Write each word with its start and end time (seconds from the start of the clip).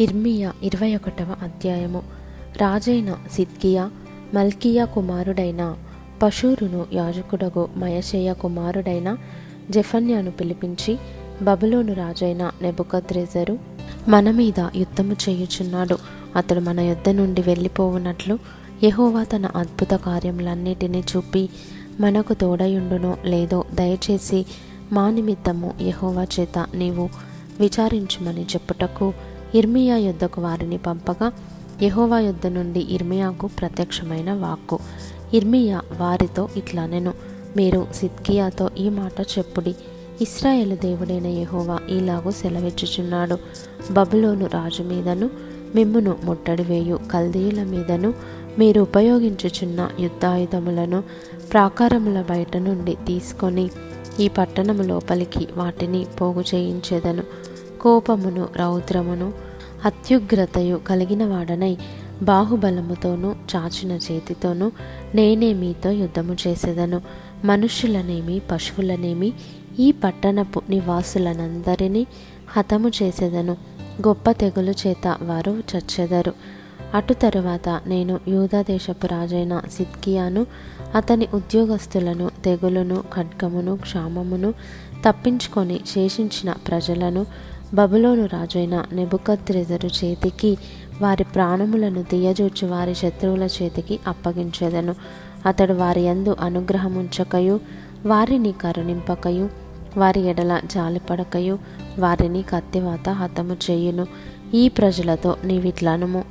ఇర్మియా 0.00 0.52
ఇరవై 0.62 0.96
ఒకటవ 0.96 1.36
అధ్యాయము. 1.42 2.02
రాజైన 2.56 3.16
సిద్కియా 3.32 3.90
మల్కియా 4.34 4.84
కుమారుడైన 4.84 5.76
పశూరును 6.22 6.86
యాజకుడగు 6.92 7.68
మయశేయ 7.76 8.32
కుమారుడైన 8.32 9.16
జెఫన్యాను 9.70 10.30
పిలిపించి 10.30 10.98
బబులోను 11.42 11.92
రాజైన 11.92 12.50
నెబుకద్రెజరు 12.62 13.58
మన 14.08 14.30
మీద 14.30 14.68
యుద్ధము 14.76 15.16
చేయుచున్నాడు. 15.28 15.98
అతడు 16.36 16.60
మన 16.60 16.80
యుద్ధ 16.80 17.08
నుండి 17.08 17.42
వెళ్ళిపోవునట్లు 17.42 18.38
యహోవా 18.84 19.22
తన 19.22 19.46
అద్భుత 19.46 19.90
కార్యములన్నిటినీ 19.94 21.04
చూపి 21.16 21.48
మనకు 22.00 22.34
తోడయుండునో 22.34 23.16
లేదో 23.24 23.64
దయచేసి 23.74 24.46
మా 24.92 25.10
నిమిత్తము 25.10 25.74
యహోవా 25.80 26.26
చేత 26.40 26.66
నీవు 26.74 27.08
విచారించుమని 27.60 28.42
చెప్పుటకు 28.42 29.14
ఇర్మియా 29.54 29.96
యుద్ధకు 29.96 30.42
వారిని 30.42 30.78
పంపగా 30.78 31.32
యహోవా 31.82 32.20
యుద్ధ 32.20 32.46
నుండి 32.46 32.80
ఇర్మియాకు 32.80 33.46
ప్రత్యక్షమైన 33.46 34.32
వాక్కు. 34.32 34.78
ఇర్మియా 35.34 35.80
వారితో 35.98 36.48
ఇట్లా 36.56 36.86
నేను 36.86 37.14
మీరు 37.56 37.86
సిద్కియాతో 37.94 38.70
ఈ 38.78 38.88
మాట 38.88 39.20
చెప్పుడి. 39.20 39.74
ఇస్రాయేల్ 40.20 40.76
దేవుడైన 40.78 41.26
యహోవా 41.26 41.78
ఇలాగూ 41.88 42.30
సెలవిచ్చుచున్నాడు. 42.30 43.38
బబులోను 43.92 44.46
రాజు 44.46 44.82
మీదను 44.82 45.30
మిమ్మును 45.74 46.16
ముట్టడి 46.24 46.62
వేయు. 46.62 46.98
కల్దీయుల 47.12 47.62
మీదను 47.62 48.14
మీరు 48.58 48.80
ఉపయోగించుచున్న 48.80 49.88
యుద్ధాయుధములను 50.00 51.02
ప్రాకారముల 51.52 52.24
బయట 52.30 52.56
నుండి 52.56 52.96
తీసుకొని 53.06 53.70
ఈ 54.20 54.28
పట్టణము 54.28 54.82
లోపలికి 54.82 55.48
వాటిని 55.56 56.06
పోగు 56.20 56.44
చేయించేదను 56.54 57.22
కోపమును 57.80 58.48
రౌద్రమును 58.56 59.32
అత్యుగ్రతయు 59.84 60.76
కలిగిన 60.76 61.24
వాడనై 61.24 61.76
బాహుబలముతోనూ 62.22 63.34
చాచిన 63.56 63.92
చేతితోనూ 63.92 64.70
నేనే 65.14 65.52
మీతో 65.52 65.90
యుద్ధము 65.90 66.36
చేసేదను. 66.46 67.00
మనుష్యులనేమి 67.44 68.42
పశువులనేమి 68.50 69.32
ఈ 69.78 69.92
పట్టణపు 69.92 70.62
నివాసులనందరినీ 70.68 72.06
హతము 72.48 72.90
చేసేదను. 73.02 73.56
గొప్ప 74.08 74.30
తెగులు 74.30 74.70
చేత 74.70 75.18
వారు 75.22 75.62
చచ్చెదరు. 75.76 76.32
అటు 76.94 77.12
తరువాత 77.12 77.80
నేను 77.86 78.20
యూదాదేశపు 78.28 79.06
రాజైన 79.06 79.62
సిద్కియాను 79.76 80.46
అతని 80.94 81.28
ఉద్యోగస్తులను 81.34 82.30
తెగులును 82.44 83.02
ఖడ్గమును 83.14 83.76
క్షామమును 83.76 84.54
తప్పించుకొని 85.08 85.80
శేషించిన 85.86 86.52
ప్రజలను 86.52 87.26
బబులోను 87.74 88.26
రాజైన 88.26 88.84
నెబుకద్రెజరు 88.92 89.86
చేతికి 89.86 90.58
వారి 91.02 91.24
ప్రాణములను 91.24 92.02
తీయజూచి 92.02 92.68
వారి 92.68 92.94
శత్రువుల 92.94 93.42
చేతికి 93.42 93.98
అప్పగించేదను. 94.06 94.94
అతడు 95.46 95.72
వారి 95.72 96.00
యందు 96.00 96.36
అనుగ్రహముంచకయు 96.40 97.60
వారిని 98.06 98.52
కరుణింపకయు 98.52 99.48
వారి 99.96 100.20
ఎడల 100.20 100.60
జాలిపడకయు 100.66 101.58
వారిని 101.98 102.42
కత్తివాత 102.42 103.08
హతము 103.08 103.56
చేయును. 103.70 104.06
ఈ 104.54 104.68
ప్రజలతో 104.68 105.36
నీవిట్లనుము. 105.44 106.24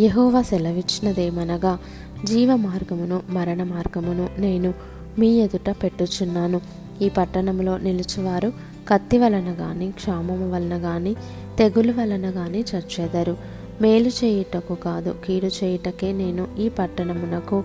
యహోవ 0.00 0.42
సెలవిచ్చినదేమనగా 0.42 1.78
జీవ 2.24 2.56
మార్గమును 2.56 3.22
మరణ 3.30 3.62
మార్గమును 3.62 4.28
నేను 4.38 4.74
మీ 5.18 5.28
ఎదుట 5.28 5.70
పెట్టుచున్నాను. 5.70 6.60
ఈ 7.02 7.08
పట్టణంలో 7.08 7.78
నిలుచువారు 7.78 8.73
కత్తి 8.88 9.18
వలన 9.18 9.56
గాని 9.60 9.90
క్షామము 9.90 10.50
వలన 10.50 10.84
గాని 10.84 11.14
తెగులు 11.58 11.92
వలన 11.92 12.30
గాని 12.36 12.60
చచ్చెదరు. 12.60 13.36
మేలు 13.80 14.08
చేయుటకు 14.08 14.74
కాదు 14.74 15.14
కీడు 15.24 15.46
చేయుటకే 15.46 16.12
నేను 16.12 16.48
ఈ 16.58 16.68
పట్టణమునకు 16.68 17.64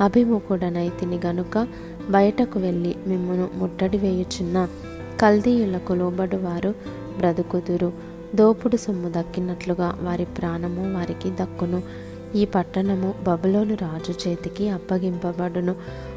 అభిముఖుడనైతిని 0.00 1.20
గనుక 1.26 1.66
బయటకు 2.10 2.58
వెళ్ళి 2.58 2.94
మిమ్మును 3.06 3.48
ముట్టడి 3.54 3.98
వేయుచున్న 3.98 4.68
కల్దీయులకు 5.20 5.92
లోబడువారు 5.92 6.74
బ్రతుకుదురు. 7.18 7.92
దోపుడు 8.34 8.76
సొమ్ము 8.76 9.12
దక్కినట్లుగా 9.16 9.98
వారి 10.02 10.24
ప్రాణము 10.24 10.94
వారికి 10.94 11.30
దక్కును. 11.30 11.82
ఈ 12.34 12.44
పట్టణము 12.44 13.14
బబులోను 13.22 13.74
రాజు 13.74 14.28
చేతికి 14.28 14.68
అప్పగింపబడును. 14.68 15.74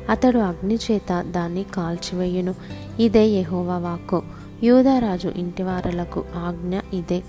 అతడు 0.09 0.37
అగ్ని 0.37 0.75
చేత 0.75 1.25
దాన్ని 1.31 1.63
కాల్చివేయును. 1.63 2.55
ఇదే 2.99 3.25
యహోవా 3.27 3.77
వాక్కు. 3.77 4.21
యూదరాజు 4.63 5.27
ఇంటివారలకు 5.27 6.23
ఆజ్ఞ 6.35 6.79
ఇదే. 6.93 7.23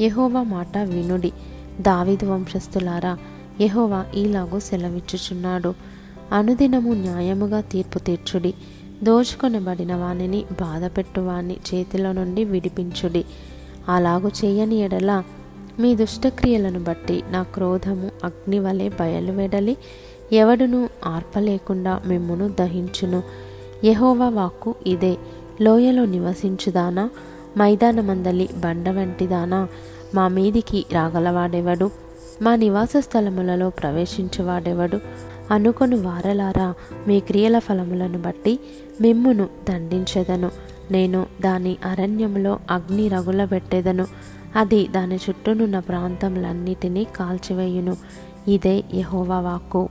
యహోవా 0.00 0.42
మాట 0.42 0.78
వినుడి. 0.78 1.32
దావిదు 1.80 2.26
వంశస్థులారా 2.26 3.18
యహోవా 3.60 4.04
ఈలాగూ 4.14 4.58
సెలవిచ్చుచున్నాడు. 4.58 5.74
అనుదినము 6.32 6.92
న్యాయముగా 6.92 7.60
తీర్పు 7.60 7.98
తీర్చుడి. 7.98 8.54
దోచుకొనబడిన 9.02 9.94
వానిని 9.94 10.44
బాధపెట్టువాని 10.60 11.56
చేతిలో 11.74 12.12
నుండి 12.12 12.44
విడిపించుడి. 12.44 13.24
అలాగు 13.88 14.30
చేయని 14.44 14.76
ఎడల 14.76 15.22
మీ 15.80 15.96
దుష్టక్రియలను 15.96 16.80
బట్టి 16.80 17.22
నా 17.30 17.42
క్రోధము 17.42 18.10
అగ్ని 18.24 18.58
వలె 18.58 18.88
బయలువెడలి 18.88 19.76
ఎవడును 20.32 20.88
ఆర్పలేకుండా 21.04 22.00
మిమ్మును 22.06 22.48
దహించును. 22.48 23.22
యహోవా 23.84 24.28
వాక్కు 24.28 24.74
ఇదే. 24.86 25.16
లోయలో 25.62 26.04
నివసించుదానా? 26.04 27.10
మైదానమందలి 27.58 28.48
బండ 28.56 28.88
వంటిదానా? 28.88 29.68
మా 30.14 30.28
మీదికి 30.28 30.86
రాగలవాడెవడు? 30.92 31.90
మా 32.42 32.56
నివాస 32.56 32.92
స్థలములలో 32.98 33.70
ప్రవేశించువాడెవడు? 33.70 34.98
అనుకొని 35.50 35.96
వారలారా 35.96 36.74
మీ 37.08 37.20
క్రియల 37.20 37.58
ఫలములను 37.58 38.18
బట్టి 38.18 38.60
మిమ్మును 39.00 39.48
దండించెదను. 39.68 40.50
నేను 40.90 41.26
దాని 41.40 41.76
అరణ్యములో 41.84 42.58
అగ్ని 42.70 43.08
రగులబెట్టెదను. 43.08 44.06
అది 44.56 44.88
దాని 44.88 45.16
చుట్టూనున్న 45.16 45.78
ప్రాంతములన్నిటినీ 45.78 47.04
కాల్చివేయును. 47.04 47.96
ఇదే 48.48 48.84
యహోవా 48.94 49.40
వాక్కు. 49.40 49.88